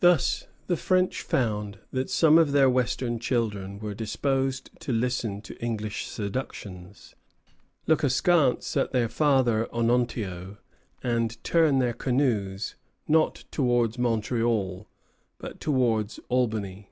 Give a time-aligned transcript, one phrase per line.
[0.00, 5.56] Thus the French found that some of their western children were disposed to listen to
[5.64, 7.14] English seductions,
[7.86, 10.58] look askance at their father Onontio,
[11.04, 12.74] and turn their canoes,
[13.06, 14.88] not towards Montreal,
[15.38, 16.90] but towards Albany.